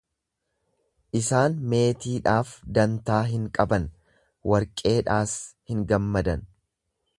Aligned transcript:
Isaan 1.19 1.57
meetiidhaaf 1.73 2.55
dantaa 2.79 3.21
hin 3.33 3.45
qaban, 3.59 3.87
warqeedhaas 4.53 5.39
hin 5.73 5.87
gammadan. 5.95 6.47